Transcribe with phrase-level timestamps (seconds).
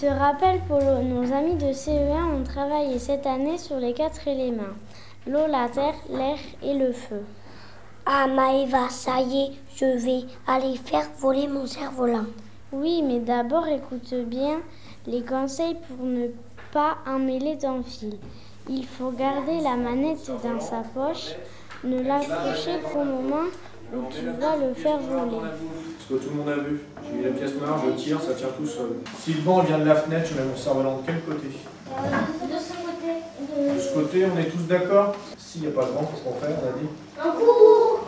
[0.00, 4.74] te rappelles, Polo, nos amis de CE1 ont travaillé cette année sur les quatre éléments
[5.26, 7.22] l'eau, la terre, l'air et le feu.
[8.06, 12.24] Ah, Maëva, ça y est, je vais aller faire voler mon cerf-volant.
[12.72, 14.60] Oui, mais d'abord écoute bien
[15.06, 16.28] les conseils pour ne
[16.72, 18.16] pas emmêler ton fil.
[18.70, 21.34] Il faut garder la manette dans sa poche,
[21.84, 23.48] ne l'accrocher qu'au moment
[23.92, 25.48] où tu vas le faire voler.
[25.98, 26.80] Ce que tout le monde a vu.
[27.04, 28.90] J'ai mis la pièce noire, je tire, ça tire tout seul.
[29.18, 31.48] Si le vent vient de la fenêtre, je mets mon cerf-volant de quel côté?
[31.48, 33.74] De ce côté.
[33.74, 35.14] De ce côté, on est tous d'accord?
[35.38, 36.54] S'il n'y a pas de vent, qu'est-ce qu'on fait?
[36.62, 36.88] On a dit
[37.20, 37.50] Un coup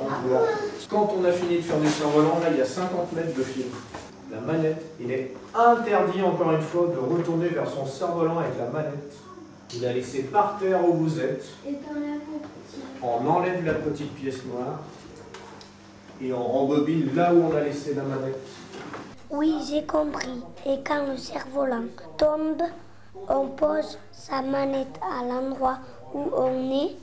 [0.00, 0.46] On court.
[0.90, 3.42] Quand on a fini de faire du cerf-volant, là, il y a 50 mètres de
[3.42, 3.64] fil.
[4.30, 8.66] La manette, il est interdit, encore une fois, de retourner vers son cerf-volant avec la
[8.66, 9.14] manette.
[9.74, 11.44] Il a laissé par terre où vous êtes.
[11.66, 11.76] Et.
[13.02, 14.80] On enlève la petite pièce noire
[16.22, 18.38] et on rembobine là où on a laissé la manette.
[19.30, 20.42] Oui, j'ai compris.
[20.66, 21.84] Et quand le cerf-volant
[22.16, 22.62] tombe,
[23.28, 25.78] on pose sa manette à l'endroit
[26.14, 26.96] où on est,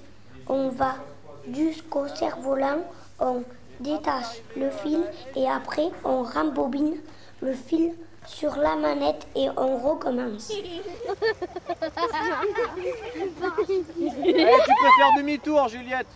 [0.48, 0.96] on va
[1.52, 2.84] jusqu'au cerf-volant,
[3.20, 3.44] on
[3.80, 5.04] détache le fil
[5.36, 6.98] et après on rembobine
[7.42, 7.94] le fil
[8.28, 10.52] sur la manette et on recommence.
[10.52, 10.82] Allez,
[13.06, 16.08] tu peux faire demi-tour, Juliette.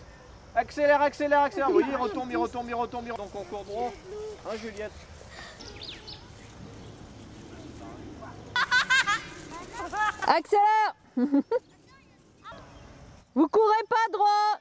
[0.56, 1.70] Accélère, accélère, accélère.
[1.70, 3.04] Oui, il retombe, il retombe, il retombe.
[3.06, 3.32] il retombe.
[3.32, 3.92] Donc on court droit.
[4.46, 4.92] Hein, Juliette?
[10.26, 10.94] Accélère
[13.34, 14.60] Vous courez pas droit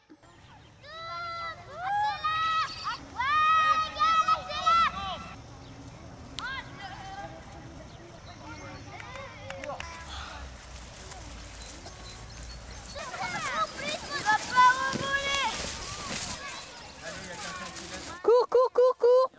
[18.24, 19.32] Cours, cours, cours, cours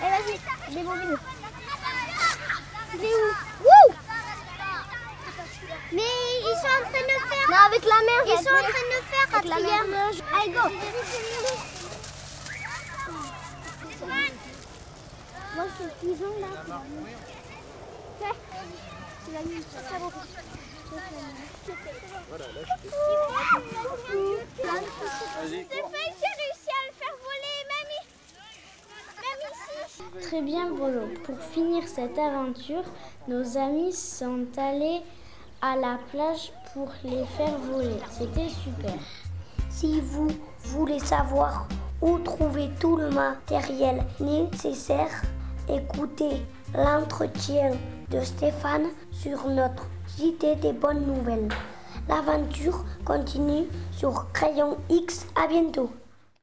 [0.00, 1.18] Eh vas-y, les bobines.
[2.94, 3.32] Il est où
[3.64, 3.94] Wouh
[5.92, 6.02] Mais
[6.40, 7.46] ils sont en train de faire.
[7.50, 8.20] Non, avec la mer.
[8.26, 9.82] Ils sont en train de faire avec la mer.
[10.34, 10.64] Allez, go.
[15.54, 16.50] Moi, ce pigeon là.
[19.24, 19.76] Tu l'as mis réussi
[26.70, 28.04] à le faire voler, mamie.
[29.20, 29.97] Même ici.
[30.22, 31.08] Très bien, Polo.
[31.24, 32.84] Pour finir cette aventure,
[33.28, 35.00] nos amis sont allés
[35.60, 37.96] à la plage pour les faire voler.
[38.10, 38.94] C'était super.
[39.70, 40.28] Si vous
[40.64, 41.68] voulez savoir
[42.00, 45.22] où trouver tout le matériel nécessaire,
[45.68, 46.42] écoutez
[46.74, 47.72] l'entretien
[48.10, 49.86] de Stéphane sur notre
[50.16, 51.48] JT des bonnes nouvelles.
[52.08, 55.26] L'aventure continue sur Crayon X.
[55.36, 55.90] À bientôt.